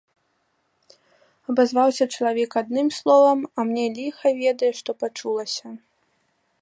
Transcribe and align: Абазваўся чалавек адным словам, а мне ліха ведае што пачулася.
Абазваўся 1.51 2.03
чалавек 2.15 2.51
адным 2.61 2.87
словам, 3.01 3.39
а 3.57 3.67
мне 3.73 3.85
ліха 4.01 4.27
ведае 4.41 4.71
што 4.79 4.91
пачулася. 5.05 5.67